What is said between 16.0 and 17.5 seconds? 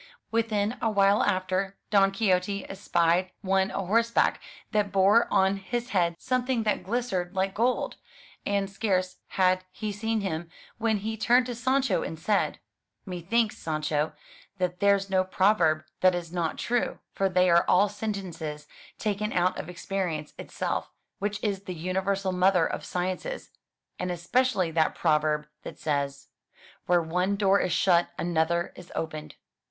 is not true; for they